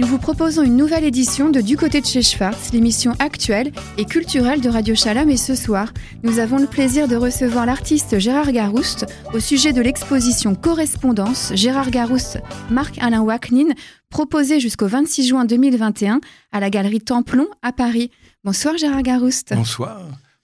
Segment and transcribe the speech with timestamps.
[0.00, 4.06] nous vous proposons une nouvelle édition de Du côté de chez Schwartz, l'émission actuelle et
[4.06, 5.28] culturelle de Radio Shalom.
[5.28, 5.92] Et ce soir,
[6.22, 11.90] nous avons le plaisir de recevoir l'artiste Gérard Garouste au sujet de l'exposition Correspondance Gérard
[11.90, 12.38] Garouste,
[12.70, 13.74] Marc-Alain Waknin,
[14.08, 18.10] proposée jusqu'au 26 juin 2021 à la galerie Templon à Paris.
[18.42, 19.52] Bonsoir Gérard Garouste.
[19.54, 20.00] Bonsoir.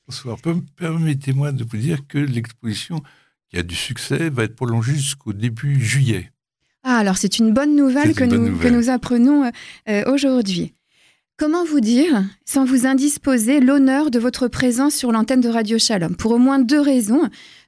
[0.06, 0.36] Bonsoir.
[0.76, 3.00] Permettez-moi de vous dire que l'exposition
[3.48, 6.30] qui a du succès va être prolongée jusqu'au début juillet.
[6.88, 9.50] Ah, alors c'est une bonne nouvelle, que, nous, que nous apprenons euh,
[9.88, 10.72] euh, aujourd'hui.
[11.36, 16.14] Comment vous dire, sans vous indisposer, l'honneur de votre présence sur l'antenne de Radio Shalom?
[16.14, 17.22] Pour au moins deux raisons.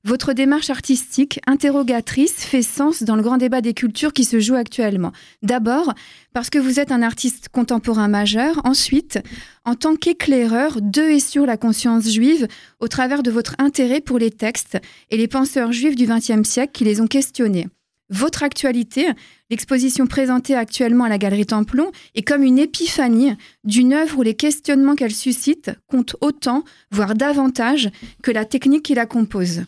[0.05, 4.55] Votre démarche artistique, interrogatrice, fait sens dans le grand débat des cultures qui se joue
[4.55, 5.11] actuellement.
[5.43, 5.95] D'abord,
[6.33, 8.61] parce que vous êtes un artiste contemporain majeur.
[8.62, 9.19] Ensuite,
[9.65, 12.47] en tant qu'éclaireur de et sur la conscience juive,
[12.79, 14.79] au travers de votre intérêt pour les textes
[15.11, 17.67] et les penseurs juifs du XXe siècle qui les ont questionnés.
[18.11, 19.09] Votre actualité,
[19.51, 24.34] l'exposition présentée actuellement à la Galerie Templon, est comme une épiphanie d'une œuvre où les
[24.34, 27.91] questionnements qu'elle suscite comptent autant, voire davantage,
[28.23, 29.64] que la technique qui la compose.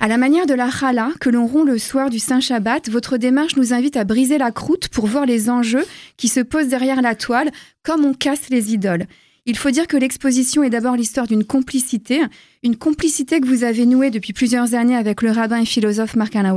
[0.00, 3.18] À la manière de la chala que l'on rompt le soir du Saint Shabbat, votre
[3.18, 5.84] démarche nous invite à briser la croûte pour voir les enjeux
[6.16, 9.06] qui se posent derrière la toile, comme on casse les idoles.
[9.48, 12.20] Il faut dire que l'exposition est d'abord l'histoire d'une complicité,
[12.64, 16.56] une complicité que vous avez nouée depuis plusieurs années avec le rabbin et philosophe Marc-Alain.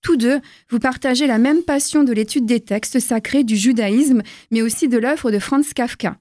[0.00, 4.62] Tous deux, vous partagez la même passion de l'étude des textes sacrés du judaïsme, mais
[4.62, 6.16] aussi de l'œuvre de Franz Kafka.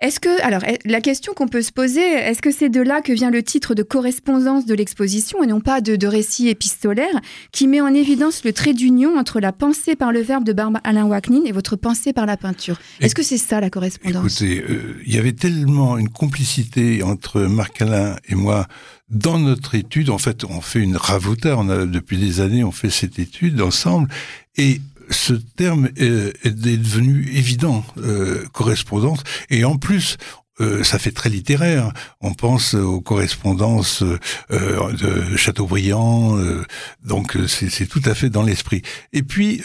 [0.00, 3.12] Est-ce que, alors, la question qu'on peut se poser, est-ce que c'est de là que
[3.12, 7.80] vient le titre de correspondance de l'exposition et non pas de, récit épistolaire qui met
[7.80, 11.42] en évidence le trait d'union entre la pensée par le verbe de Barbe Alain Waknin
[11.46, 12.78] et votre pensée par la peinture?
[13.00, 14.40] Est-ce que c'est ça la correspondance?
[14.40, 18.68] Écoutez, euh, il y avait tellement une complicité entre Marc Alain et moi
[19.10, 20.10] dans notre étude.
[20.10, 21.56] En fait, on fait une ravota.
[21.58, 24.08] On a depuis des années, on fait cette étude ensemble
[24.56, 30.16] et ce terme est, devenu évident, euh, correspondance, et en plus,
[30.60, 31.92] euh, ça fait très littéraire.
[32.20, 34.02] On pense aux correspondances
[34.50, 36.64] euh, de Chateaubriand, euh,
[37.04, 38.82] donc c'est tout à fait dans l'esprit.
[39.12, 39.62] Et puis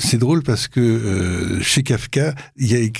[0.00, 2.92] c'est drôle parce que chez Kafka, il y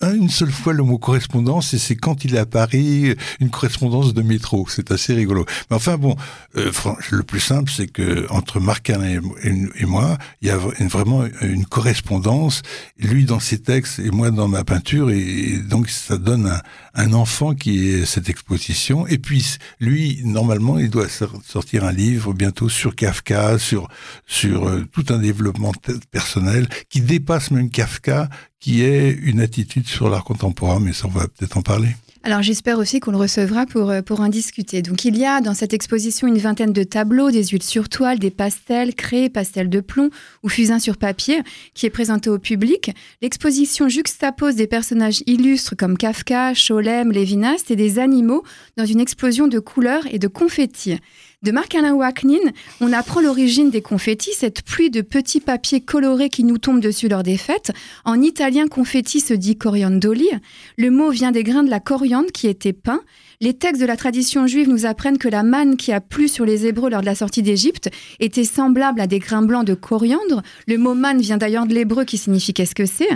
[0.00, 3.50] a une seule fois le mot correspondance et c'est quand il est à Paris, une
[3.50, 4.66] correspondance de métro.
[4.68, 5.44] C'est assez rigolo.
[5.70, 6.16] Mais enfin bon,
[6.54, 11.66] le plus simple, c'est que entre Marc Alain et, moi, il y a vraiment une
[11.66, 12.62] correspondance.
[12.98, 16.60] Lui dans ses textes et moi dans ma peinture, et donc ça donne un
[16.96, 19.06] un enfant qui est cette exposition.
[19.06, 23.88] Et puis, lui, normalement, il doit sortir un livre bientôt sur Kafka, sur,
[24.26, 25.72] sur euh, tout un développement
[26.10, 31.10] personnel qui dépasse même Kafka, qui est une attitude sur l'art contemporain, mais ça, on
[31.10, 31.94] va peut-être en parler.
[32.26, 34.82] Alors j'espère aussi qu'on le recevra pour, euh, pour en discuter.
[34.82, 38.18] Donc il y a dans cette exposition une vingtaine de tableaux, des huiles sur toile,
[38.18, 40.10] des pastels, créés, pastels de plomb
[40.42, 41.42] ou fusains sur papier,
[41.74, 42.90] qui est présenté au public.
[43.22, 48.42] L'exposition juxtapose des personnages illustres comme Kafka, Scholem, Lévinas et des animaux
[48.76, 50.98] dans une explosion de couleurs et de confettis.
[51.46, 52.40] De Marc-Alain Waknin,
[52.80, 57.06] on apprend l'origine des confettis, cette pluie de petits papiers colorés qui nous tombent dessus
[57.06, 57.70] lors des fêtes.
[58.04, 60.28] En italien, confetti se dit coriandoli.
[60.76, 63.02] Le mot vient des grains de la coriandre qui étaient peints.
[63.40, 66.44] Les textes de la tradition juive nous apprennent que la manne qui a plu sur
[66.44, 70.42] les Hébreux lors de la sortie d'Égypte était semblable à des grains blancs de coriandre.
[70.66, 73.08] Le mot manne vient d'ailleurs de l'hébreu qui signifie qu'est-ce que c'est.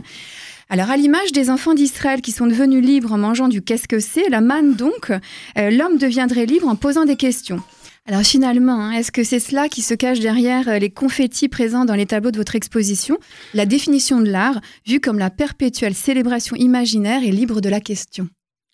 [0.69, 3.99] Alors, à l'image des enfants d'Israël qui sont devenus libres en mangeant du qu'est-ce que
[3.99, 7.61] c'est, la manne donc, euh, l'homme deviendrait libre en posant des questions.
[8.07, 11.85] Alors finalement, hein, est-ce que c'est cela qui se cache derrière euh, les confettis présents
[11.85, 13.19] dans les tableaux de votre exposition?
[13.55, 18.29] La définition de l'art, vue comme la perpétuelle célébration imaginaire et libre de la question.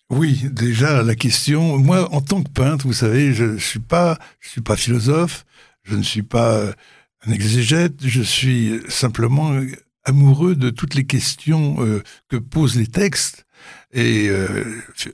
[0.09, 1.77] Oui, déjà la question.
[1.77, 3.81] Moi, en tant que peintre, vous savez, je, ne suis
[4.41, 5.45] suis pas philosophe,
[5.83, 6.71] je ne suis pas euh,
[7.25, 9.67] un exégète, je suis simplement euh,
[10.05, 11.75] amoureux de toutes les questions
[12.29, 13.45] que posent les textes
[13.93, 14.65] et euh,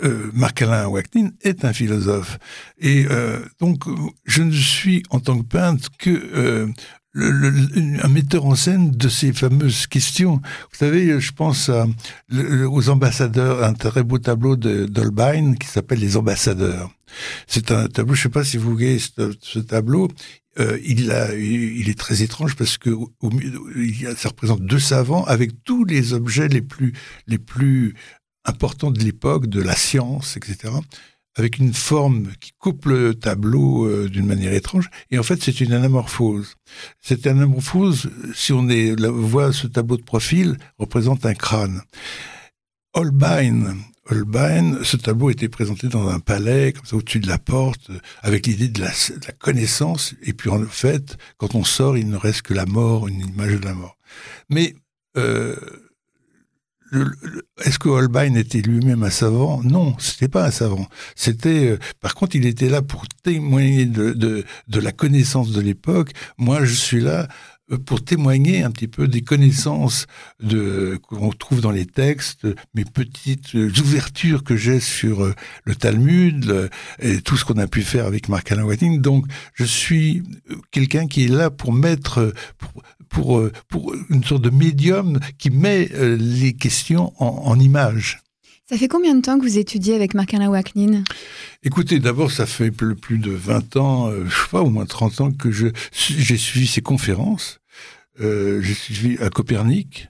[0.04, 2.40] euh, Marc-Alain Waknin est un philosophe.
[2.80, 3.84] Et euh, donc,
[4.26, 6.68] je ne suis en tant que peintre que
[7.16, 10.38] un metteur en scène de ces fameuses questions.
[10.72, 11.70] Vous savez, je pense
[12.32, 16.90] aux ambassadeurs, un très beau tableau d'Holbein qui s'appelle Les ambassadeurs.
[17.46, 20.10] C'est un tableau, je ne sais pas si vous voyez ce, tableau,
[20.58, 21.12] il,
[21.88, 22.90] est très étrange parce que
[24.18, 26.94] ça représente deux savants avec tous les objets les plus,
[27.28, 27.94] les plus
[28.46, 30.74] important de l'époque, de la science, etc.,
[31.36, 34.90] avec une forme qui coupe le tableau euh, d'une manière étrange.
[35.10, 36.56] Et en fait, c'est une anamorphose.
[37.02, 41.82] Cette anamorphose, si on est, voit ce tableau de profil, représente un crâne.
[42.94, 43.76] Holbein,
[44.10, 47.90] Holbein, ce tableau était présenté dans un palais, comme ça, au-dessus de la porte,
[48.22, 50.14] avec l'idée de, de la, connaissance.
[50.24, 53.60] Et puis, en fait, quand on sort, il ne reste que la mort, une image
[53.60, 53.98] de la mort.
[54.50, 54.76] Mais
[55.18, 55.56] euh,
[57.64, 59.62] est-ce que Holbein était lui-même un savant?
[59.64, 60.88] Non, c'était pas un savant.
[61.16, 66.12] C'était, euh, par contre, il était là pour témoigner de, la connaissance de l'époque.
[66.38, 67.28] Moi, je suis là
[67.72, 70.08] euh, pour témoigner un petit peu des connaissances
[71.08, 76.70] qu'on trouve dans les textes, mes petites euh, ouvertures que j'ai sur le Talmud
[77.00, 79.00] et tout ce qu'on a pu faire avec Mark Alain Whiting.
[79.00, 80.24] Donc, je suis
[80.72, 82.34] quelqu'un qui est là pour mettre,
[83.14, 88.20] pour, une sorte de médium qui met les questions en, en images.
[88.70, 91.04] Ça fait combien de temps que vous étudiez avec Marc-Alain Waknin
[91.64, 95.32] Écoutez, d'abord, ça fait plus de 20 ans, je sais pas, au moins 30 ans
[95.32, 97.60] que j'ai suivi ses conférences.
[98.22, 100.08] Euh, j'ai suivi à Copernic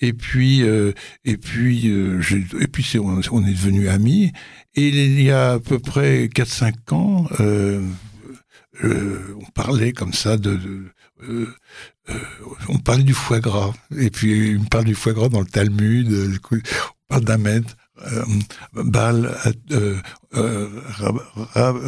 [0.00, 0.92] et puis euh,
[1.24, 2.20] et puis euh,
[2.60, 4.30] et puis on, est devenus amis
[4.74, 7.80] et il y a à peu près 4-5 ans euh,
[8.84, 10.84] on parlait comme ça de, de
[12.68, 13.72] on parlait du foie gras.
[13.96, 16.38] Et puis me parle du foie gras dans le Talmud on
[17.08, 17.76] parle maître
[19.72, 20.00] euh,
[20.34, 20.68] euh,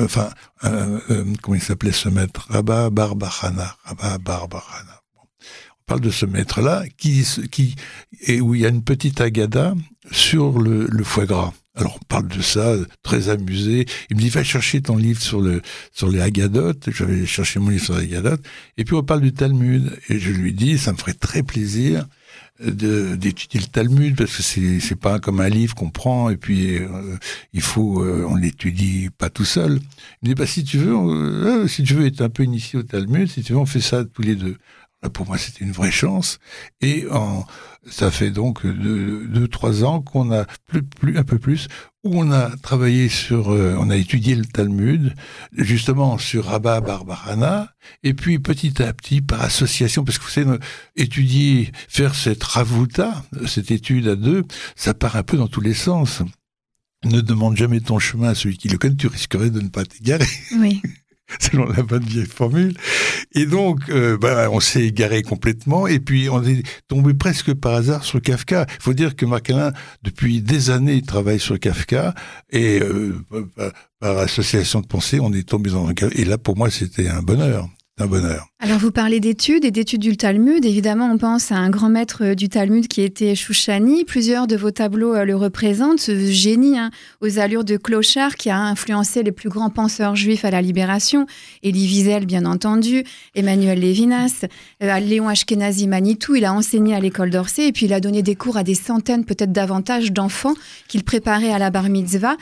[0.05, 0.31] enfin,
[1.43, 2.47] comment il s'appelait ce maître?
[2.51, 5.03] Rabba Barbachana, Rabba Barbachana.
[5.87, 7.75] Parle de ce maître-là, qui, qui,
[8.27, 9.75] et où il y a une petite agada
[10.11, 11.53] sur le, foie gras.
[11.79, 13.87] Alors on parle de ça, très amusé.
[14.11, 16.91] Il me dit va chercher ton livre sur le sur les agadotes.
[16.91, 18.45] J'avais cherché mon livre sur les agadotes.
[18.77, 19.97] Et puis on parle du Talmud.
[20.09, 22.05] Et je lui dis ça me ferait très plaisir
[22.61, 26.79] d'étudier le Talmud parce que c'est c'est pas comme un livre qu'on prend et puis
[26.79, 27.17] euh,
[27.53, 29.79] il faut euh, on l'étudie pas tout seul.
[30.23, 32.81] Il me dit bah si tu veux euh, si tu veux être un peu initié
[32.81, 34.57] au Talmud si tu veux on fait ça tous les deux
[35.13, 36.39] pour moi, c'était une vraie chance.
[36.81, 37.47] Et en,
[37.87, 41.69] ça fait donc deux, trois ans qu'on a plus, plus, un peu plus,
[42.05, 45.15] où on a travaillé sur, euh, on a étudié le Talmud,
[45.57, 47.73] justement sur Rabba Barbarana,
[48.03, 50.59] et puis petit à petit, par association, parce que vous savez,
[50.97, 55.75] étudier, faire cette ravuta, cette étude à deux, ça part un peu dans tous les
[55.75, 56.23] sens.
[57.05, 59.85] Ne demande jamais ton chemin à celui qui le connaît, tu risquerais de ne pas
[59.85, 60.27] t'égarer.
[60.57, 60.83] Oui.
[61.39, 62.75] selon la bonne vieille formule.
[63.35, 67.75] Et donc, euh, bah, on s'est égaré complètement, et puis on est tombé presque par
[67.75, 68.67] hasard sur Kafka.
[68.69, 69.73] Il faut dire que Marc Alain,
[70.03, 72.15] depuis des années, travaille sur Kafka,
[72.51, 73.15] et euh,
[74.01, 75.95] par association de pensée, on est tombé dans un...
[76.13, 78.47] Et là, pour moi, c'était un bonheur un bonheur.
[78.61, 80.65] Alors vous parlez d'études et d'études du Talmud.
[80.65, 84.05] Évidemment, on pense à un grand maître euh, du Talmud qui était Shouchani.
[84.05, 86.01] Plusieurs de vos tableaux euh, le représentent.
[86.01, 86.91] Ce génie hein,
[87.21, 91.27] aux allures de clochard qui a influencé les plus grands penseurs juifs à la Libération.
[91.65, 93.05] Elie Wiesel, bien entendu,
[93.37, 94.45] Emmanuel Lévinas,
[94.83, 96.35] euh, Léon Ashkenazi Manitou.
[96.35, 98.75] Il a enseigné à l'école d'Orsay et puis il a donné des cours à des
[98.75, 100.55] centaines, peut-être davantage, d'enfants
[100.89, 102.37] qu'il préparait à la bar mitzvah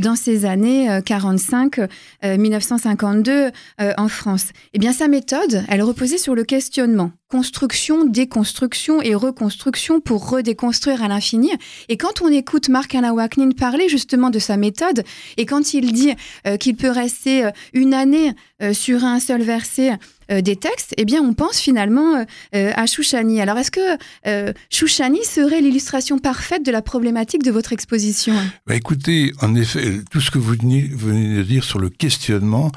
[0.00, 3.50] dans ces années 45-1952
[3.96, 4.48] en France.
[4.74, 7.12] Eh bien, sa méthode, elle reposait sur le questionnement.
[7.28, 11.50] Construction, déconstruction et reconstruction pour redéconstruire à l'infini.
[11.88, 15.02] Et quand on écoute Mark Waknin parler justement de sa méthode,
[15.36, 16.12] et quand il dit
[16.46, 18.32] euh, qu'il peut rester euh, une année
[18.62, 19.98] euh, sur un seul verset
[20.30, 23.42] des textes, eh bien, on pense finalement à Chouchani.
[23.42, 28.32] Alors, est-ce que Chouchani serait l'illustration parfaite de la problématique de votre exposition?
[28.66, 32.72] Bah, Écoutez, en effet, tout ce que vous venez de dire sur le questionnement,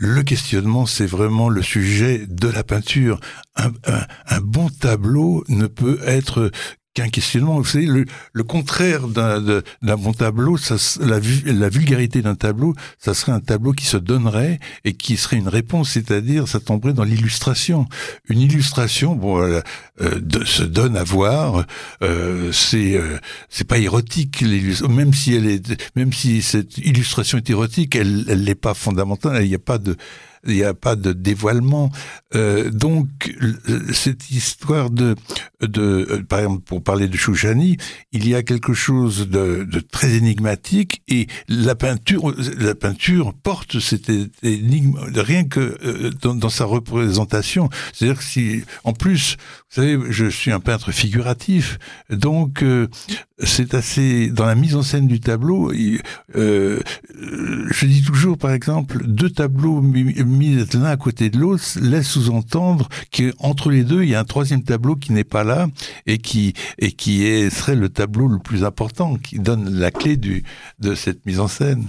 [0.00, 3.18] le questionnement, c'est vraiment le sujet de la peinture.
[3.56, 3.72] Un,
[4.40, 6.52] bon tableau ne peut être
[6.98, 7.58] qu'un questionnement.
[7.58, 13.32] Vous savez, le, contraire d'un bon tableau, ça, la, la vulgarité d'un tableau, ça serait
[13.32, 17.86] un tableau qui se donnerait et qui serait une réponse, c'est-à-dire ça tomberait dans l'illustration.
[18.28, 19.60] Une illustration, bon, euh,
[20.20, 21.66] de, se donne à voir.
[22.02, 24.42] Euh, c'est euh, c'est pas érotique,
[24.88, 29.44] même si elle est, même si cette illustration est érotique, elle elle n'est pas fondamentale.
[29.44, 29.96] Il n'y a pas de
[30.48, 31.90] il n'y a pas de dévoilement.
[32.34, 33.08] Euh, donc,
[33.92, 35.14] cette histoire de,
[35.60, 37.76] de, euh, par exemple, pour parler de Chouchani,
[38.12, 44.10] il y a quelque chose de, très énigmatique et la peinture, la peinture porte cette
[44.42, 47.68] énigme rien que euh, dans, sa représentation.
[47.92, 49.36] C'est-à-dire que si, en plus,
[49.70, 51.78] vous savez, je suis un peintre figuratif,
[52.10, 52.64] donc
[53.42, 55.72] c'est assez dans la mise en scène du tableau.
[56.36, 56.80] Euh,
[57.14, 62.88] je dis toujours, par exemple, deux tableaux mis, l'un à côté de l'autre laissent sous-entendre
[63.12, 65.68] qu'entre les deux, il y a un troisième tableau qui n'est pas là
[66.06, 70.44] et qui et qui serait le tableau le plus important, qui donne la clé du
[70.78, 71.84] de cette mise en scène.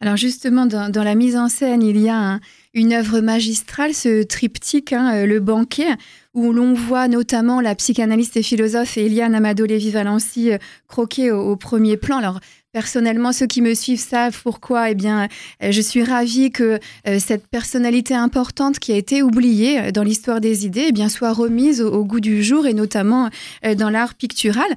[0.00, 2.40] Alors justement, dans, la mise en scène, il y a un,
[2.74, 5.88] une œuvre magistrale, ce triptyque, hein, euh, Le banquet,
[6.34, 11.96] où l'on voit notamment la psychanalyste et philosophe Eliane Amado Lévy-Valency euh, croquer au, premier
[11.96, 12.18] plan.
[12.18, 12.40] Alors,
[12.72, 14.90] personnellement, ceux qui me suivent savent pourquoi.
[14.90, 15.28] Eh bien,
[15.62, 16.78] euh, je suis ravie que
[17.18, 21.80] cette personnalité importante qui a été oubliée dans l'histoire des idées eh bien, soit remise
[21.80, 23.30] au, goût du jour et notamment
[23.76, 24.68] dans l'art pictural.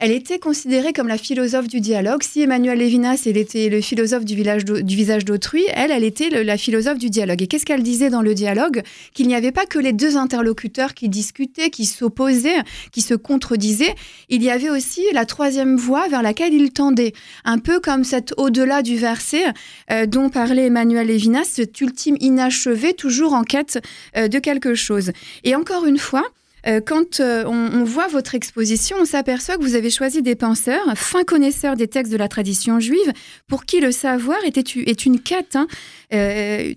[0.00, 2.22] Elle était considérée comme la philosophe du dialogue.
[2.22, 6.96] Si Emmanuel Lévinas, elle était le philosophe du, visage d'autrui, elle, elle était la philosophe
[6.96, 7.42] du dialogue.
[7.42, 8.82] Et qu'est-ce qu'elle disait dans le dialogue?
[9.12, 13.94] Qu'il n'y avait pas que les deux interlocuteurs qui discutaient, qui s'opposaient, qui se contredisaient.
[14.30, 17.12] Il y avait aussi la troisième voie vers laquelle il tendait.
[17.44, 19.44] Un peu comme cet au-delà du verset
[19.90, 23.78] euh, dont parlait Emmanuel Lévinas, cet ultime inachevé, toujours en quête
[24.16, 25.12] euh, de quelque chose.
[25.44, 26.24] Et encore une fois,
[26.66, 30.82] euh, quand euh, on, voit votre exposition, on s'aperçoit que vous avez choisi des penseurs,
[30.96, 33.12] fins connaisseurs des textes de la tradition juive,
[33.48, 35.66] pour qui le savoir était, est une quête, hein,
[36.12, 36.74] euh,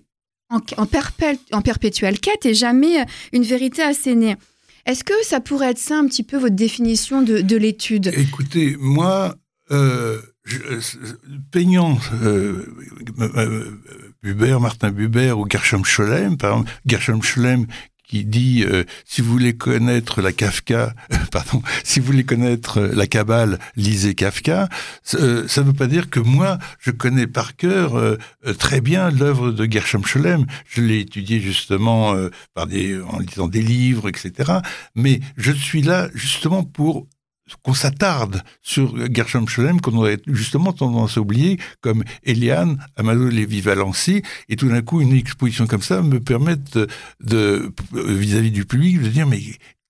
[0.50, 0.86] en,
[1.62, 4.36] perpétuelle quête et jamais une vérité assénée.
[4.86, 8.12] Est-ce que ça pourrait être ça un petit peu votre définition de, l'étude?
[8.16, 9.34] Écoutez, moi,
[11.50, 11.98] peignant
[14.22, 17.66] Buber, Martin Buber ou Gershom Scholem, par exemple, Gershom Scholem
[18.06, 20.94] qui dit euh, si vous voulez connaître la Kafka,
[21.32, 24.68] pardon, si vous voulez connaître la Kabbale, lisez Kafka.
[25.14, 28.16] Euh, ça ne veut pas dire que moi je connais par cœur euh,
[28.58, 30.46] très bien l'œuvre de Gershom Scholem.
[30.66, 32.14] Je l'ai étudié justement
[32.54, 34.52] par des, en lisant des livres, etc.
[34.94, 37.06] Mais je suis là justement pour
[37.62, 44.22] qu'on s'attarde sur Gershom Scholem, qu'on aurait justement tendance à oublier, comme Eliane, Amadou Lévy-Valency,
[44.48, 46.56] et tout d'un coup, une exposition comme ça me permet
[47.20, 49.40] de, vis-à-vis du public, de dire, mais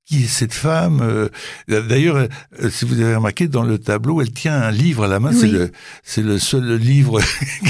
[0.07, 1.29] qui est cette femme euh,
[1.69, 5.19] D'ailleurs, euh, si vous avez remarqué, dans le tableau, elle tient un livre à la
[5.21, 5.33] main.
[5.33, 7.21] C'est le, c'est le seul livre,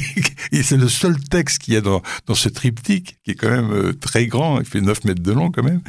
[0.53, 3.50] et c'est le seul texte qu'il y a dans, dans ce triptyque, qui est quand
[3.50, 5.81] même euh, très grand, il fait 9 mètres de long quand même.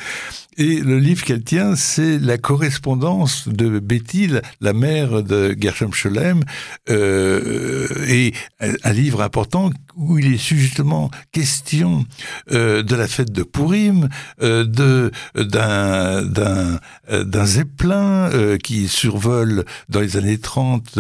[0.58, 4.30] Et le livre qu'elle tient, c'est la correspondance de Betty,
[4.62, 6.44] la mère de Gershom Scholem,
[6.90, 12.06] euh, et un livre important où il est justement question
[12.52, 14.10] euh, de la fête de Purim,
[14.42, 21.00] euh, de d'un d'un euh, d'un zeppelin euh, qui survole dans les années 30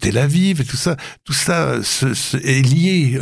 [0.00, 1.76] Tel Aviv et tout ça, tout ça
[2.42, 3.18] est lié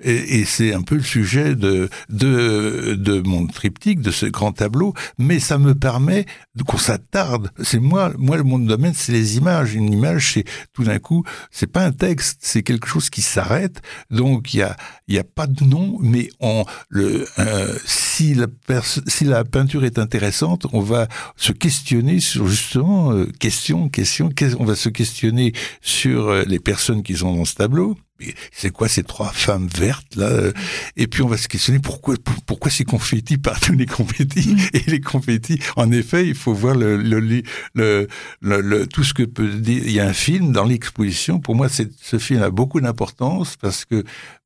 [0.00, 4.52] et, et c'est un peu le sujet de de de mon triptyque, de ce grand
[4.52, 6.26] tableau mais ça me permet
[6.64, 7.50] qu'on s'attarde.
[7.62, 9.74] C'est moi, moi, mon domaine, c'est les images.
[9.74, 13.80] Une image, c'est tout d'un coup, c'est pas un texte, c'est quelque chose qui s'arrête.
[14.10, 14.76] Donc, il y a,
[15.08, 18.46] y a pas de nom, mais on, le, euh, si la
[19.06, 24.64] si la peinture est intéressante, on va se questionner sur justement, euh, question, question, on
[24.64, 27.96] va se questionner sur euh, les personnes qui sont dans ce tableau
[28.52, 30.50] c'est quoi ces trois femmes vertes là
[30.96, 34.58] Et puis on va se questionner pourquoi pourquoi ces confettis partout les confettis mm.
[34.74, 35.58] et les confettis.
[35.76, 37.20] En effet, il faut voir le le,
[37.74, 38.08] le,
[38.40, 39.82] le, tout ce que peut dire.
[39.84, 41.40] Il y a un film dans l'exposition.
[41.40, 44.04] Pour moi, ce film a beaucoup d'importance parce que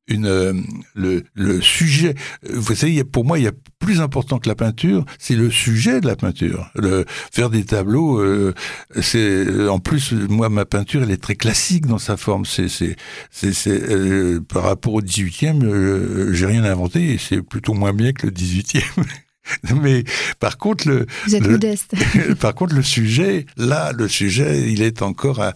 [0.08, 0.52] une, euh,
[0.94, 2.14] le, le, sujet.
[2.48, 6.00] Vous savez, pour moi, il y a plus important que la peinture, c'est le sujet
[6.00, 6.70] de la peinture.
[6.74, 8.54] Le, faire des tableaux, euh,
[9.00, 12.44] c'est en plus moi ma peinture, elle est très classique dans sa forme.
[12.44, 12.96] C'est c'est
[13.30, 18.26] c'est euh, par rapport au 18e, j'ai rien inventé et c'est plutôt moins bien que
[18.26, 18.82] le 18e.
[19.82, 20.04] Mais
[20.38, 21.94] par contre, le, Vous êtes modeste.
[22.40, 25.54] par contre, le sujet, là, le sujet, il est encore à,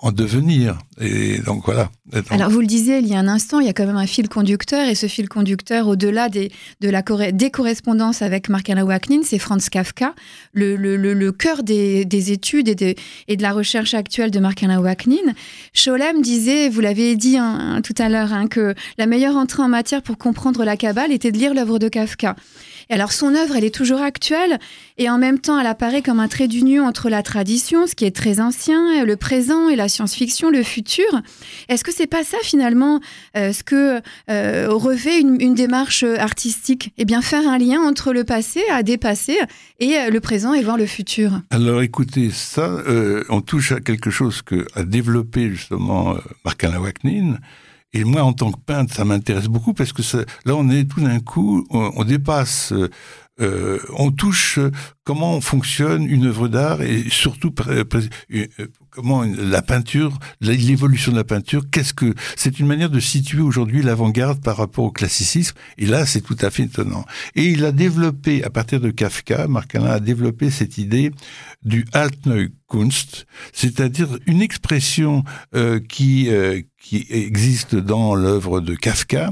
[0.00, 0.78] en devenir.
[1.00, 1.90] Et donc voilà.
[2.30, 4.06] Alors vous le disiez il y a un instant, il y a quand même un
[4.06, 6.50] fil conducteur et ce fil conducteur, au-delà des,
[6.80, 10.14] de la, des correspondances avec Mark-Anna Waknin, c'est Franz Kafka,
[10.52, 12.94] le, le, le, cœur des, des, études et de,
[13.28, 15.34] et de la recherche actuelle de Mark-Anna Waknin.
[15.74, 19.68] Scholem disait, vous l'avez dit hein, tout à l'heure, hein, que la meilleure entrée en
[19.68, 22.36] matière pour comprendre la Kabbale était de lire l'œuvre de Kafka.
[22.90, 24.58] Et alors son œuvre, elle est toujours actuelle
[24.96, 28.04] et en même temps, elle apparaît comme un trait d'union entre la tradition, ce qui
[28.04, 31.04] est très ancien, le présent et la science-fiction, le futur.
[31.68, 33.00] Est-ce que c'est pas ça finalement
[33.36, 34.00] euh, ce que
[34.30, 36.92] euh, revêt une, démarche artistique?
[36.96, 39.38] Eh bien, faire un lien entre le passé à dépasser
[39.80, 41.40] et le présent et voir le futur.
[41.50, 47.38] Alors, écoutez, ça, euh, on touche à quelque chose que développé justement Marc-Alain Waknin
[47.94, 50.02] et moi, en tant que peintre, ça m'intéresse beaucoup parce que
[50.44, 52.90] là, on est tout d'un coup, on, dépasse, euh,
[53.40, 54.58] euh, on touche
[55.04, 57.84] comment fonctionne une œuvre d'art et surtout euh,
[58.94, 61.64] comment la peinture, l'évolution de la peinture.
[61.70, 65.56] Qu'est-ce que c'est une manière de situer aujourd'hui l'avant-garde par rapport au classicisme.
[65.78, 67.04] Et là, c'est tout à fait étonnant.
[67.34, 71.10] Et il a développé à partir de Kafka, Marc Alain a développé cette idée
[71.62, 75.24] du Altneue Kunst, c'est-à-dire une expression
[75.88, 76.28] qui
[76.80, 79.30] qui existe dans l'œuvre de Kafka,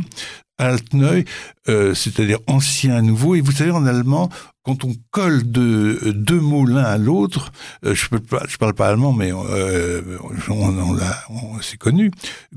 [0.59, 1.25] Altneu,
[1.69, 3.35] euh, c'est-à-dire ancien nouveau.
[3.35, 4.31] Et vous savez, en allemand,
[4.65, 7.53] quand on colle de, deux mots l'un à l'autre,
[7.85, 10.99] euh, je ne parle pas allemand, mais euh, on, on,
[11.31, 12.11] on c'est connu,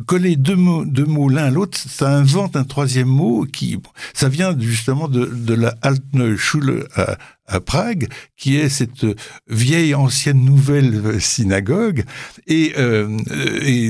[0.05, 3.79] coller deux mots, deux mots l'un à l'autre, ça invente un troisième mot qui,
[4.13, 8.07] ça vient justement de, la Altneue Schule à, à Prague,
[8.37, 9.05] qui est cette
[9.47, 12.03] vieille ancienne nouvelle synagogue.
[12.47, 13.17] Et, euh,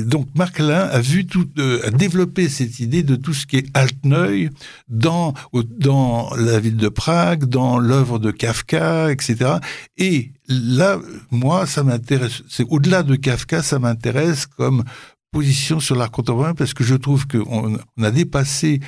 [0.03, 3.57] donc Marc Alain a vu tout, euh, a développé cette idée de tout ce qui
[3.57, 4.49] est Altneuil
[4.89, 5.33] dans
[5.79, 9.55] dans la ville de Prague, dans l'œuvre de Kafka, etc.
[9.97, 10.99] Et là,
[11.31, 12.43] moi, ça m'intéresse.
[12.49, 14.83] C'est au-delà de Kafka, ça m'intéresse comme
[15.31, 18.79] position sur l'art contemporain parce que je trouve qu'on on a dépassé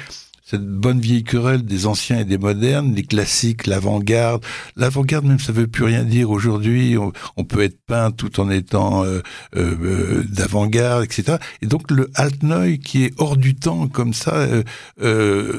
[0.50, 4.46] cette bonne vieille querelle des anciens et des modernes, les classiques, l'avant-garde.
[4.78, 6.96] L'avant-garde, même, ça veut plus rien dire aujourd'hui.
[7.36, 9.20] On, peut être peint tout en étant euh,
[9.58, 11.38] euh, euh, d'avant-garde, etc.
[11.62, 14.48] Et donc le Altneuil qui est hors du temps comme ça,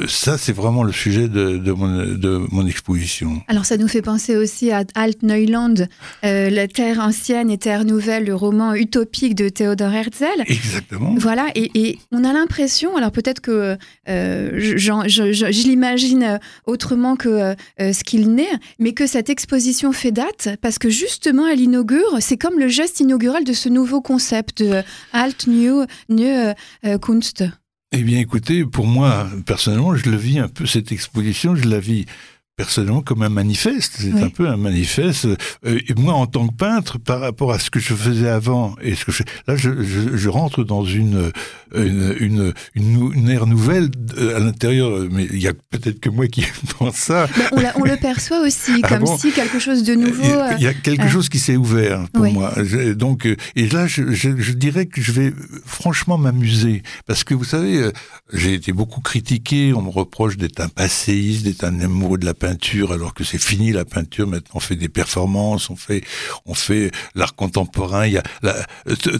[0.06, 3.42] ça c'est vraiment le sujet de, de, mon, de, mon, exposition.
[3.48, 5.74] Alors ça nous fait penser aussi à Altneuland,
[6.22, 10.42] la terre ancienne et terre nouvelle, le roman utopique de Théodore Herzl.
[10.46, 11.14] Exactement.
[11.18, 13.76] Voilà, et, et on a l'impression, alors peut-être que
[14.06, 18.46] je, je, l'imagine euh, autrement que euh, euh, ce qu'il n'est,
[18.78, 23.00] mais que cette exposition fait date parce que justement elle inaugure, c'est comme le geste
[23.00, 24.82] inaugural de ce nouveau concept de
[25.12, 26.52] Alt New, new
[27.00, 27.44] Kunst.
[27.92, 31.80] Eh bien écoutez, pour moi personnellement, je le vis un peu cette exposition, je la
[31.80, 32.06] vis
[32.58, 33.98] personnellement comme un manifeste.
[34.00, 35.26] C'est un peu un manifeste.
[35.26, 38.74] Euh, et moi, en tant que peintre, par rapport à ce que je faisais avant
[38.82, 41.30] et ce que je là, je, je, je rentre dans une
[41.74, 45.06] une, une, une, ère nouvelle euh, à l'intérieur.
[45.08, 46.44] Mais il y a peut-être que moi qui
[46.78, 47.28] pense ça.
[47.52, 50.42] on, on, le perçoit aussi ah comme si quelque chose de nouveau.
[50.58, 52.52] Il y a, quelque euh, chose qui s'est ouvert pour moi.
[52.96, 55.32] donc, et là, je, je, dirais que je vais
[55.64, 57.88] franchement m'amuser parce que vous savez,
[58.32, 59.72] j'ai été beaucoup critiqué.
[59.74, 63.24] On me reproche d'être un passéiste, d'être un amoureux de la peinture peinture alors que
[63.24, 64.26] c'est fini la peinture.
[64.26, 66.02] Maintenant, on fait des performances, on fait,
[66.46, 68.06] on fait l'art contemporain.
[68.06, 68.24] Il y a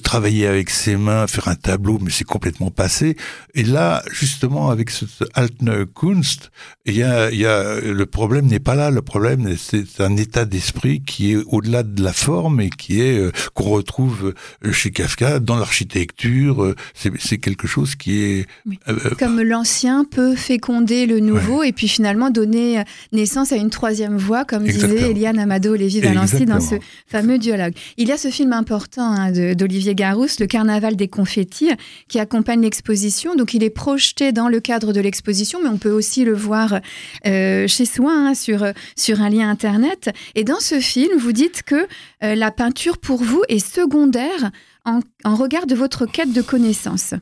[0.03, 3.17] travailler avec ses mains, faire un tableau, mais c'est complètement passé.
[3.55, 5.05] Et là, justement, avec ce
[5.35, 6.51] Altner Kunst,
[6.87, 8.91] il y a, il y a le problème n'est pas là.
[8.91, 13.19] Le problème, c'est un état d'esprit qui est au-delà de la forme et qui est
[13.19, 14.35] euh, qu'on retrouve
[14.73, 16.65] chez Kafka dans l'architecture.
[16.65, 18.47] Euh, c'est quelque chose qui est
[18.89, 22.83] euh, comme l'ancien peut féconder le nouveau et puis finalement donner
[23.19, 26.77] naissance à une troisième voie, comme disait Eliane Amado Lévy Valency dans ce
[27.09, 27.75] fameux dialogue.
[27.97, 31.71] Il y a ce film important hein, d'Olivier Garousse, Le Carnaval des confettis,
[32.07, 33.35] qui accompagne l'exposition.
[33.35, 36.79] Donc il est projeté dans le cadre de l'exposition, mais on peut aussi le voir
[37.27, 40.11] euh, chez soi hein, sur, sur un lien internet.
[40.37, 41.89] Et dans ce film, vous dites que
[42.23, 44.53] euh, la peinture pour vous est secondaire
[44.85, 47.15] en, en regard de votre quête de connaissance.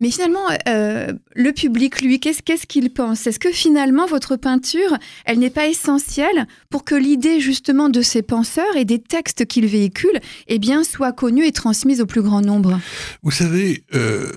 [0.00, 3.26] Mais finalement, euh, le public, lui, qu'est-ce qu'il pense?
[3.26, 8.22] Est-ce que finalement, votre peinture, elle n'est pas essentielle pour que l'idée justement de ces
[8.22, 12.40] penseurs et des textes qu'ils véhiculent eh bien, soit connue et transmise au plus grand
[12.40, 12.78] nombre?
[13.22, 14.30] Vous savez, euh,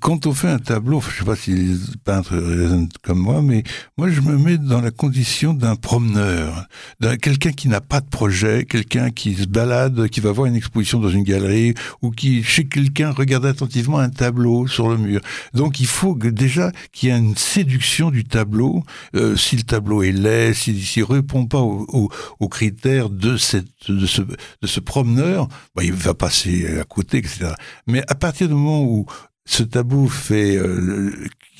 [0.00, 3.42] quand on fait un tableau, je ne sais pas si les peintres raisonnent comme moi,
[3.42, 3.62] mais
[3.98, 6.66] moi, je me mets dans la condition d'un promeneur,
[7.00, 10.56] d'un quelqu'un qui n'a pas de projet, quelqu'un qui se balade, qui va voir une
[10.56, 15.20] exposition dans une galerie, ou qui, chez quelqu'un, regarde attentivement un tableau sur le mur.
[15.54, 18.82] Donc il faut que déjà qu'il y ait une séduction du tableau.
[19.14, 22.08] Euh, si le tableau est laid, s'il ne répond pas aux,
[22.48, 27.52] critères de, cette, de, ce, promeneur, bah, il va passer à côté, etc.
[27.86, 29.06] Mais à partir du moment où
[29.44, 31.12] ce tabou fait euh,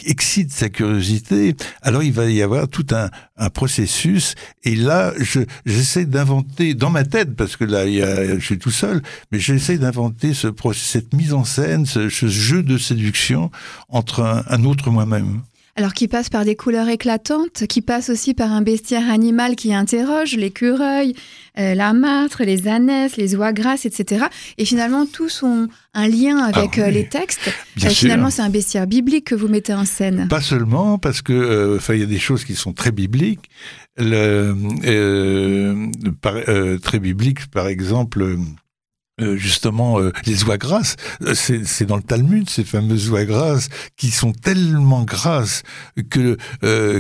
[0.05, 4.35] excite sa curiosité, alors il va y avoir tout un, un processus.
[4.65, 8.45] Et là, je j'essaie d'inventer dans ma tête, parce que là, il y a, je
[8.45, 13.51] suis tout seul, mais j'essaie d'inventer ce cette mise en scène, ce, jeu de séduction
[13.89, 15.43] entre un, un autre moi-même
[15.75, 19.73] alors qui passe par des couleurs éclatantes, qui passe aussi par un bestiaire animal qui
[19.73, 21.15] interroge l'écureuil,
[21.59, 24.27] euh, la martre, les ânesses, les oies grasses, etc.
[24.59, 27.51] Et finalement, tous ont un lien avec ah euh, les textes.
[27.83, 30.29] Euh, finalement, c'est un bestiaire biblique que vous mettez en scène.
[30.29, 33.49] Pas seulement, parce que il y a des choses qui sont très bibliques.
[33.97, 34.55] Le,
[36.79, 38.37] très bibliques, par exemple
[39.21, 40.97] euh, justement euh, les oies grasses.
[41.21, 45.65] Euh, c'est dans le Talmud ces fameuses oies grasses qui sont tellement grasses
[46.09, 46.39] que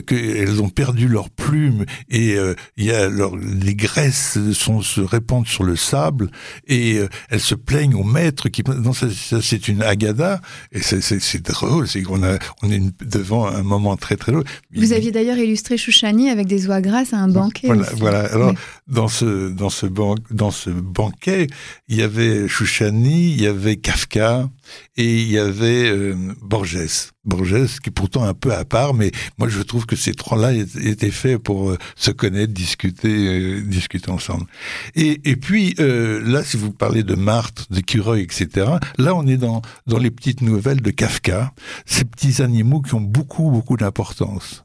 [0.02, 2.36] qu'elles ont perdu leurs plumes et
[2.76, 6.30] il y a leur, les graisses sont, se répandent sur le sable
[6.66, 9.06] et elles se plaignent au maître qui non ça,
[9.40, 14.16] c'est une agada et c'est drôle c'est qu'on a on est devant un moment très
[14.16, 14.44] très drôle.
[14.74, 17.68] Vous aviez d'ailleurs illustré Chouchani avec des oies grasses à un banquet.
[17.68, 18.52] Voilà voilà alors
[18.86, 21.46] dans ce dans ce ban dans ce banquet
[21.88, 24.48] il y y avait Chouchani, il y avait Kafka
[24.96, 27.10] et il y avait euh, Borges.
[27.24, 30.52] Borges qui est pourtant un peu à part, mais moi je trouve que ces trois-là
[30.52, 34.46] étaient faits pour euh, se connaître, discuter, discuter ensemble.
[34.94, 38.66] Et, et puis là, si vous parlez de Marthe, de Cureuil, etc.,
[38.98, 41.52] là on est dans dans les petites nouvelles de Kafka,
[41.86, 44.64] ces petits animaux qui ont beaucoup beaucoup d'importance.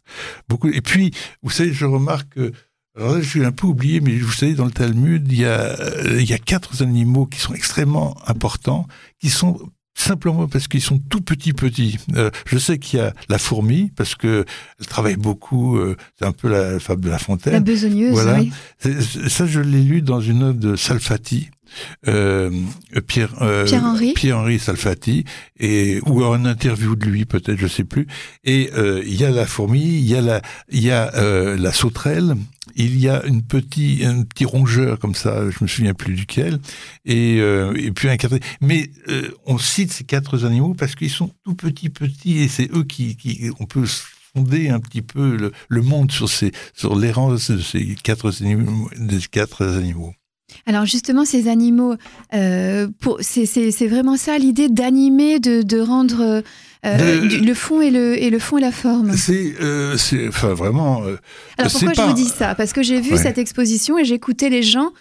[0.49, 0.69] Beaucoup.
[0.69, 1.11] Et puis,
[1.43, 2.51] vous savez, je remarque que
[2.97, 6.29] alors suis un peu oublié, mais vous savez, dans le Talmud, il y a, il
[6.29, 8.87] y a quatre animaux qui sont extrêmement importants,
[9.19, 9.57] qui sont
[9.97, 11.97] simplement parce qu'ils sont tout petits petits.
[12.15, 14.45] Euh, je sais qu'il y a la fourmi parce que
[14.79, 15.77] elle travaille beaucoup.
[15.77, 17.53] Euh, c'est un peu la fable de la fontaine.
[17.53, 18.11] La besogneuse.
[18.11, 18.39] Voilà.
[18.39, 18.51] Oui.
[19.27, 21.49] Ça, je l'ai lu dans une œuvre de Salfati.
[22.07, 22.49] Euh,
[23.07, 25.25] Pierre euh, Pierre Henri Pierre Henri Salfati
[25.59, 28.07] et ou un interview de lui peut-être je sais plus
[28.45, 31.57] et euh, il y a la fourmi il y a la il y a euh,
[31.57, 32.37] la sauterelle
[32.85, 36.59] il y a une un petit rongeur comme ça, je me souviens plus duquel,
[37.05, 38.43] et, euh, puis un quatrième.
[38.61, 42.71] Mais euh, on cite ces quatre animaux parce qu'ils sont tout petits, petits, et c'est
[42.73, 43.85] eux qui, qui, on peut
[44.33, 48.89] fonder un petit peu le, le monde sur ces, sur l'errance de ces quatre animaux,
[48.97, 50.13] des quatre animaux.
[50.65, 51.95] Alors justement, ces animaux,
[52.33, 52.87] euh,
[53.21, 56.43] c'est vraiment ça l'idée d'animer, de, de, rendre
[56.87, 59.15] euh, le fond et le, et le fond et la forme.
[59.15, 59.97] C'est, euh,
[60.27, 61.03] enfin vraiment.
[61.03, 61.17] Euh,
[61.57, 62.55] Alors pourquoi je vous dis ça?
[62.55, 64.91] Parce que j'ai vu cette exposition et j'écoutais les gens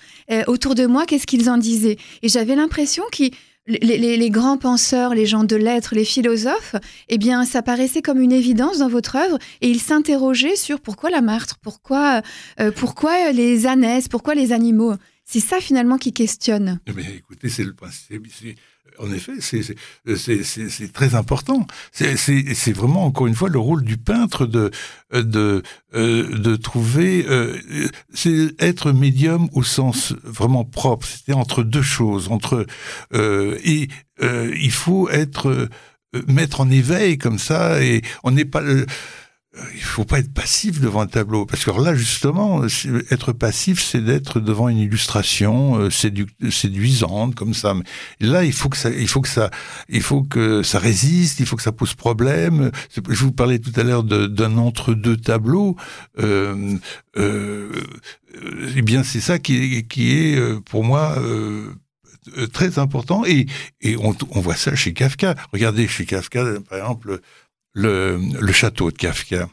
[0.47, 3.33] autour de moi, qu'est-ce qu'ils en disaient, et j'avais l'impression qu'ils
[3.69, 6.77] les, les, les, grands penseurs, les gens de lettres, les philosophes,
[7.09, 11.11] eh bien, ça paraissait comme une évidence dans votre œuvre, et ils s'interrogeaient sur pourquoi
[11.11, 12.23] la martre, pourquoi,
[12.77, 14.95] pourquoi les ânesses, pourquoi les animaux?
[15.25, 16.79] C'est ça finalement qui questionne.
[16.95, 18.25] Mais écoutez, c'est le principe
[18.99, 21.67] en effet, c'est très important.
[21.93, 24.71] C'est vraiment, encore une fois, le rôle du peintre de,
[25.13, 25.63] de,
[25.95, 27.27] euh, de trouver...
[27.29, 27.59] Euh,
[28.13, 32.29] c'est être médium au sens vraiment propre, c'est entre deux choses.
[32.31, 32.67] entre
[33.15, 33.89] euh, Et
[34.21, 35.69] il faut être...
[36.29, 38.63] mettre en éveil comme ça, et on n'est pas
[39.75, 41.47] il faut pas être passif devant un tableau.
[41.47, 42.63] Parce que là justement
[43.11, 47.75] être passif c'est d'être devant une illustration euh, séduisante comme ça.
[47.75, 49.51] Mais là il faut que ça il faut que ça
[49.89, 52.71] il faut que ça résiste il faut que ça pose problème.
[52.95, 55.77] Je vous parlais tout à l'heure d'un entre deux tableaux.
[56.19, 56.77] Euh,
[57.17, 57.73] euh,
[58.77, 61.73] eh bien c'est ça qui, qui est euh, pour moi euh,
[62.53, 63.25] très important.
[63.25, 63.47] Et,
[63.81, 65.35] et on voit ça chez Kafka.
[65.53, 67.21] Regardez chez Kafka par exemple
[67.77, 69.49] le, château de Kafka.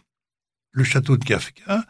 [0.72, 1.86] Le château de Kafka,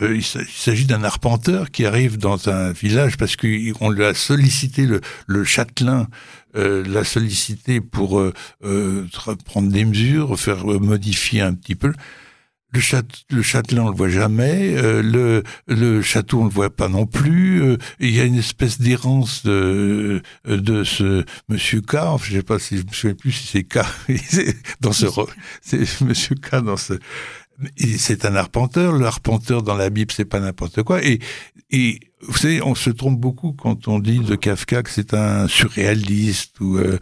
[0.00, 4.88] euh, il s'agit d'un arpenteur qui arrive dans un village parce qu'on lui a sollicité,
[5.26, 6.08] le, châtelain
[6.56, 8.32] euh, l'a sollicité pour euh,
[9.44, 11.92] prendre des mesures, faire modifier un petit peu.
[12.74, 12.80] Le,
[13.30, 14.74] le châtelain, on le voit jamais.
[14.76, 17.62] Euh, le, le château, on le voit pas non plus.
[17.62, 21.94] Euh, il y a une espèce d'errance de, de ce Monsieur K.
[21.94, 23.78] Enfin, je sais pas si je me souviens plus si c'est K
[24.80, 25.06] dans ce
[25.62, 26.94] c'est Monsieur K dans ce.
[27.96, 28.92] C'est un arpenteur.
[28.92, 31.04] Le arpenteur dans la Bible, c'est pas n'importe quoi.
[31.04, 31.20] Et,
[31.74, 35.48] et vous savez, on se trompe beaucoup quand on dit de Kafka que c'est un
[35.48, 36.98] surréaliste ou euh,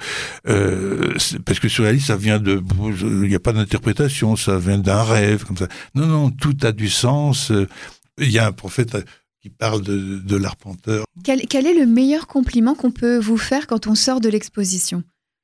[0.49, 2.63] euh, parce que surréaliste ça vient de
[3.03, 5.69] il n'y a pas d'interprétation, ça vient d'un rêve comme ça.
[5.95, 7.53] Non non, tout a du sens.
[8.19, 8.97] Il y a un prophète
[9.43, 11.05] qui parle de, de l'arpenteur.
[11.23, 15.03] Quel, quel, est le meilleur compliment qu'on peut vous faire quand on sort de l'exposition?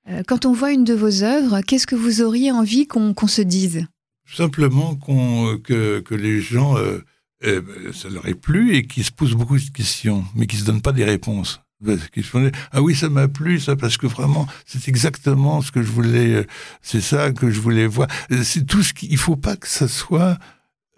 [0.08, 3.42] Euh, Quand on voit une de vos œuvres, qu'est-ce que vous auriez envie qu'on se
[3.42, 3.86] dise?
[4.32, 6.76] Simplement que, que les gens
[7.44, 10.64] euh, ça leur est plu et qui se posent beaucoup de questions, mais qui se
[10.64, 11.60] donnent pas des réponses.
[12.72, 16.34] ah oui, ça m'a plu, ça, parce que vraiment, c'est exactement ce que je voulais,
[16.34, 16.46] euh,
[16.82, 18.08] c'est ça que je voulais voir.
[18.32, 20.36] Euh, c'est tout ce qu'il, faut pas que ça soit,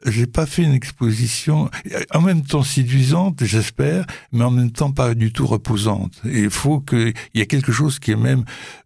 [0.06, 1.70] j'ai pas fait une exposition,
[2.14, 6.22] en même temps séduisante, j'espère, mais en même temps pas du tout reposante.
[6.24, 8.44] Et il faut qu'il y ait quelque chose qui est même,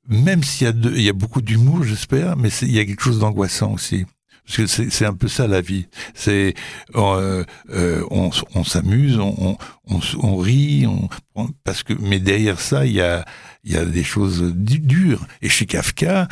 [0.08, 3.02] même s'il y a, il y a beaucoup d'humour, j'espère, mais il y a quelque
[3.02, 4.06] chose d'angoissant aussi.
[4.46, 5.86] Parce que c'est un peu ça la vie.
[6.14, 6.54] C'est
[6.96, 8.30] euh, euh, on,
[8.64, 9.56] s'amuse, on,
[9.88, 10.86] on, on, rit,
[11.64, 13.24] parce que mais derrière ça il y a
[13.64, 15.26] il y a des choses dures.
[15.40, 16.28] Et chez Kafka,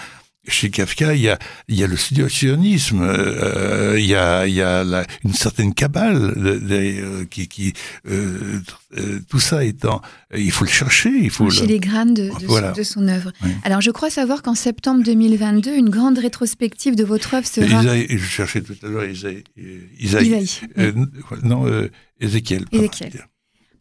[0.48, 4.54] chez Kafka, il y a, il y a le sionisme, euh, il y a, il
[4.54, 7.72] y a la, une certaine cabale euh, qui, qui
[8.08, 8.60] euh,
[8.98, 10.02] euh, tout ça étant,
[10.36, 13.32] il faut le chercher, il faut les grammes de, de, de son œuvre.
[13.62, 17.82] Alors, je crois savoir qu'en septembre 2022, une grande rétrospective de votre œuvre sera.
[17.82, 19.44] Isaïe, je cherchais tout à l'heure Isaïe,
[20.00, 20.44] Isaïe,
[21.44, 21.66] non
[22.20, 22.64] Ézéchiel.
[22.72, 23.26] Ézéchiel.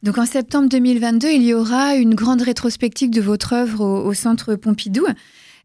[0.03, 4.13] Donc en septembre 2022, il y aura une grande rétrospective de votre œuvre au, au
[4.13, 5.05] Centre Pompidou.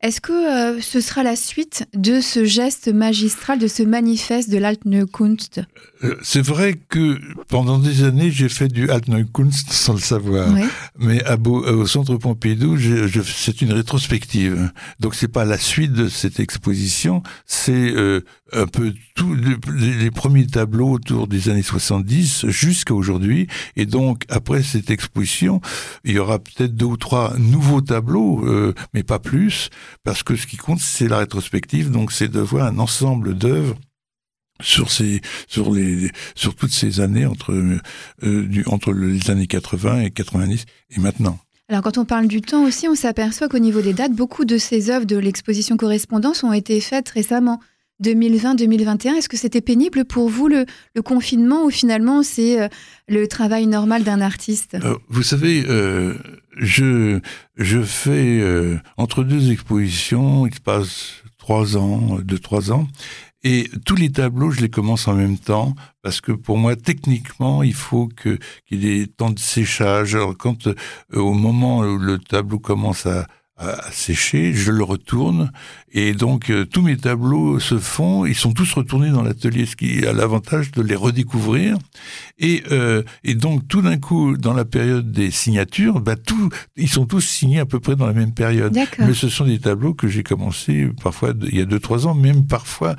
[0.06, 5.04] Est-ce que ce sera la suite de ce geste magistral, de ce manifeste de l'Altne
[5.04, 5.60] Kunst
[6.22, 10.54] C'est vrai que pendant des années, j'ai fait du Altne Kunst sans le savoir.
[10.96, 12.78] Mais à au Centre Pompidou,
[13.24, 14.70] c'est une rétrospective.
[15.00, 17.92] Donc c'est pas la suite de cette exposition, c'est
[18.52, 23.48] un peu tous les, premiers tableaux autour des années 70 jusqu'à aujourd'hui.
[23.76, 25.60] Et donc, après cette exposition,
[26.04, 29.70] il y aura peut-être deux ou trois nouveaux tableaux, euh, mais pas plus,
[30.02, 31.90] parce que ce qui compte, c'est la rétrospective.
[31.90, 33.76] Donc, c'est de voir un ensemble d'œuvres
[34.62, 40.00] sur ces sur les sur toutes ces années entre euh, du, entre les années 80
[40.00, 41.38] et 90 et maintenant.
[41.68, 44.56] Alors quand on parle du temps aussi, on s'aperçoit qu'au niveau des dates, beaucoup de
[44.56, 47.60] ces œuvres de l'exposition correspondance ont été faites récemment.
[48.02, 50.66] 2020-2021, est-ce que c'était pénible pour vous le,
[51.04, 52.68] confinement ou finalement c'est euh,
[53.08, 54.74] le travail normal d'un artiste?
[54.74, 56.14] Euh, Vous savez, euh,
[56.56, 57.20] je,
[57.56, 58.42] je fais
[58.96, 62.88] entre deux expositions, il se passe trois ans, deux, trois ans,
[63.42, 67.62] et tous les tableaux, je les commence en même temps parce que pour moi, techniquement,
[67.62, 68.38] il faut qu'il
[68.70, 70.16] y ait temps de séchage.
[70.16, 70.68] Alors, quand
[71.12, 73.26] au moment où le tableau commence à,
[73.58, 75.50] à sécher, je le retourne
[75.90, 79.76] et donc euh, tous mes tableaux se font, ils sont tous retournés dans l'atelier, ce
[79.76, 81.78] qui a l'avantage de les redécouvrir.
[82.38, 86.90] Et, euh, et donc tout d'un coup, dans la période des signatures, bah, tout, ils
[86.90, 88.76] sont tous signés à peu près dans la même période.
[88.98, 92.14] Mais ce sont des tableaux que j'ai commencé parfois il y a deux trois ans,
[92.14, 92.94] même parfois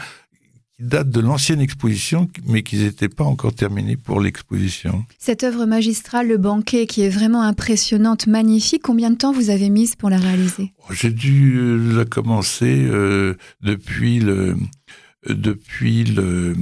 [0.77, 5.05] qui datent de l'ancienne exposition, mais qui n'étaient pas encore terminés pour l'exposition.
[5.17, 9.69] Cette œuvre magistrale, Le Banquet, qui est vraiment impressionnante, magnifique, combien de temps vous avez
[9.69, 10.73] mis pour la réaliser?
[10.79, 14.55] Oh, J'ai dû euh, la commencer euh, depuis le...
[15.29, 16.55] Euh, depuis le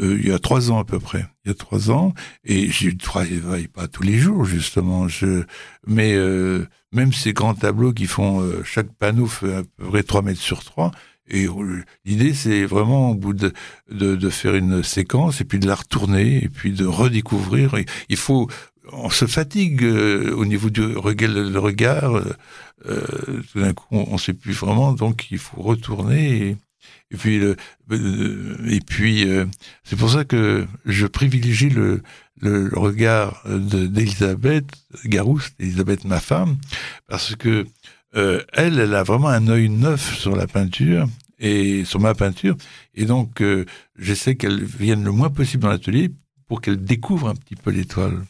[0.00, 1.26] il y a trois ans à peu près.
[1.44, 5.06] Il y a trois ans, et je ne travaille pas tous les jours justement.
[5.06, 5.42] Je,
[5.86, 6.16] mais
[6.92, 10.64] même ces grands tableaux qui font chaque panneau fait à peu près 3 mètres sur
[10.64, 10.92] 3,
[11.28, 11.46] et
[12.04, 13.52] l'idée, c'est vraiment au bout de,
[13.90, 17.74] de, faire une séquence et puis de la retourner et puis de redécouvrir.
[18.08, 18.48] il faut,
[18.92, 22.16] on se fatigue euh, au niveau du regard.
[22.16, 22.36] Euh,
[22.86, 26.48] euh, tout d'un coup, on ne sait plus vraiment, donc il faut retourner.
[26.48, 26.56] Et,
[27.12, 29.26] et puis, et puis,
[29.84, 32.02] c'est pour ça que je privilégie le,
[32.40, 34.64] le regard d'Elisabeth
[35.04, 36.56] Garouste, Elisabeth ma femme,
[37.08, 37.66] parce que
[38.14, 41.06] euh, elle, elle a vraiment un œil neuf sur la peinture
[41.38, 42.56] et sur ma peinture.
[42.94, 43.64] Et donc, euh,
[43.98, 46.10] j'essaie qu'elle vienne le moins possible dans l'atelier
[46.46, 48.22] pour qu'elle découvre un petit peu l'étoile.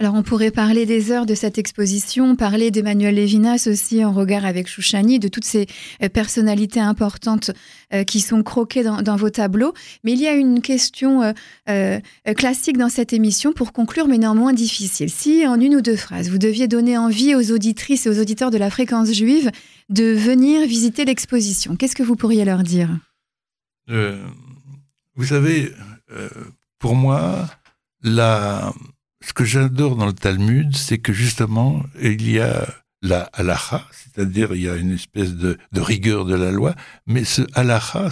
[0.00, 4.44] Alors on pourrait parler des heures de cette exposition, parler d'Emmanuel Lévinas aussi en regard
[4.44, 5.66] avec Chouchani, de toutes ces
[6.02, 7.50] euh, personnalités importantes
[7.92, 9.72] euh, qui sont croquées dans, vos tableaux.
[10.04, 11.34] Mais il y a une question
[11.68, 12.00] euh,
[12.36, 15.10] classique dans cette émission pour conclure, mais néanmoins difficile.
[15.10, 18.50] Si en une ou deux phrases, vous deviez donner envie aux auditrices et aux auditeurs
[18.50, 19.50] de la fréquence juive
[19.88, 22.90] de venir visiter l'exposition, qu'est-ce que vous pourriez leur dire?
[23.88, 25.72] Vous savez,
[26.78, 27.48] pour moi,
[28.02, 28.72] la
[29.24, 32.66] ce que j'adore dans le Talmud, c'est que justement, il y a
[33.02, 36.74] la halacha, c'est-à-dire il y a une espèce de, rigueur de la loi,
[37.06, 38.08] mais ce halacha,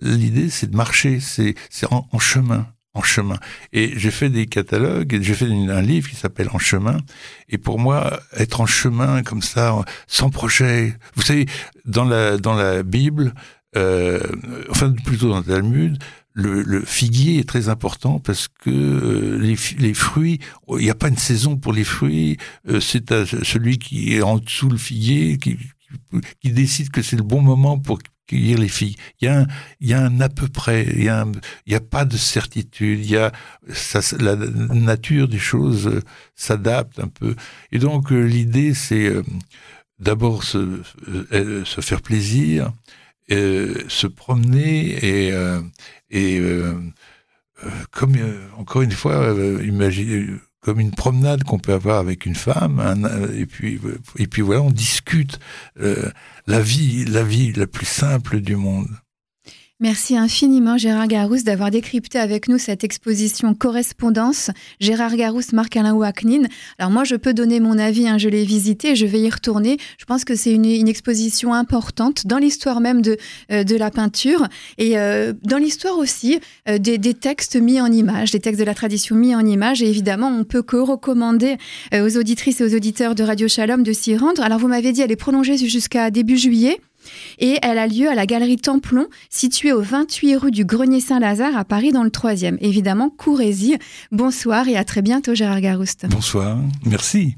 [0.00, 1.54] l'idée, c'est de marcher, c'est
[1.90, 3.38] en, en, chemin, en chemin.
[3.72, 6.98] Et j'ai fait des catalogues, j'ai fait un livre qui s'appelle En chemin,
[7.48, 9.74] et pour moi, être en chemin comme ça,
[10.06, 11.46] sans projet, vous savez,
[11.84, 13.34] dans la dans la Bible,
[13.76, 14.20] euh,
[14.70, 15.98] enfin plutôt dans le Talmud,
[16.36, 21.16] le, figuier est très important parce que euh, les, fruits, il n'y a pas une
[21.16, 22.36] saison pour les fruits.
[22.68, 25.56] Euh, c'est celui qui est en dessous le figuier qui,
[26.40, 28.96] qui décide que c'est le bon moment pour cueillir les filles.
[29.20, 29.46] Il y a un,
[29.80, 33.00] il y a un à peu près, il y a, a pas de certitude.
[33.00, 33.32] Il y a
[33.72, 36.02] ça, la nature des choses euh,
[36.34, 37.34] s'adapte un peu.
[37.72, 39.10] Et donc l'idée, c'est
[39.98, 40.82] d'abord se,
[41.64, 42.72] se faire plaisir,
[43.28, 45.32] se promener et
[46.10, 46.74] et euh,
[47.64, 49.34] euh, comme euh, encore une fois,
[50.60, 52.80] comme une promenade qu'on peut avoir avec une femme,
[53.34, 53.80] et puis
[54.16, 55.38] et puis voilà, on discute
[55.76, 58.88] la vie, la vie la plus simple du monde.
[59.78, 64.50] Merci infiniment Gérard Garousse d'avoir décrypté avec nous cette exposition correspondance.
[64.80, 66.44] Gérard Garousse, Marc-Alain Ouaknin.
[66.78, 69.76] Alors moi je peux donner mon avis, hein, je l'ai visité, je vais y retourner.
[69.98, 73.18] Je pense que c'est une, exposition importante dans l'histoire même de,
[73.52, 78.30] euh, de la peinture et euh, dans l'histoire aussi euh, des, textes mis en image,
[78.30, 79.82] des textes de la tradition mis en image.
[79.82, 81.58] Et évidemment, on peut que recommander
[81.92, 84.42] aux auditrices et aux auditeurs de Radio Shalom de s'y rendre.
[84.42, 86.80] Alors vous m'avez dit, elle est prolongée jusqu'à début juillet
[87.38, 91.56] et elle a lieu à la galerie Templon, située au 28 rue du Grenier Saint-Lazare
[91.56, 92.56] à Paris dans le 3e.
[92.60, 93.78] Évidemment, courez-y.
[94.12, 96.06] Bonsoir et à très bientôt Gérard Garouste.
[96.10, 97.36] Bonsoir, merci.